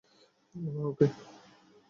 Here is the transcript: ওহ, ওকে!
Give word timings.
ওহ, 0.55 0.75
ওকে! 0.89 1.05